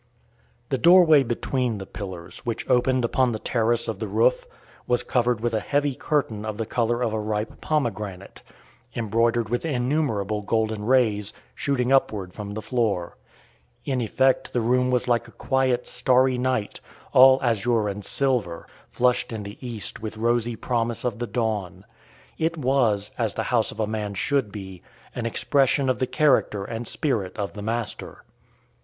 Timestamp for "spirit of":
26.87-27.53